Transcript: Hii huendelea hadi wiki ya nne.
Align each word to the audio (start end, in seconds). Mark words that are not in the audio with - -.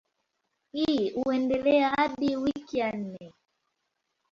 Hii 0.73 1.09
huendelea 1.11 1.89
hadi 1.89 2.35
wiki 2.35 2.77
ya 2.77 2.91
nne. 2.91 3.33